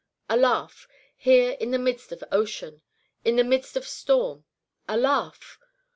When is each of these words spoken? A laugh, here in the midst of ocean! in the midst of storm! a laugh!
A 0.31 0.35
laugh, 0.35 0.87
here 1.15 1.51
in 1.59 1.69
the 1.69 1.77
midst 1.77 2.11
of 2.11 2.23
ocean! 2.31 2.81
in 3.23 3.35
the 3.35 3.43
midst 3.43 3.77
of 3.77 3.87
storm! 3.87 4.45
a 4.87 4.97
laugh! 4.97 5.59